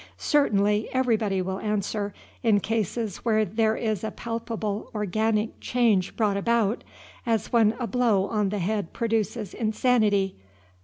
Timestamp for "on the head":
8.25-8.93